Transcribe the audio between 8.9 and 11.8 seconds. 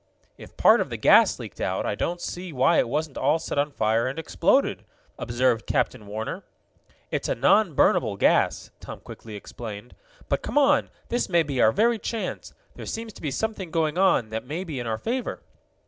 quickly explained. "But come on. This may be our